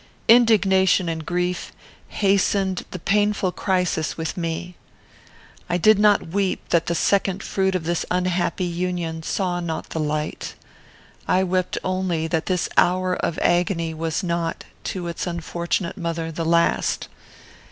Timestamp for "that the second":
6.69-7.43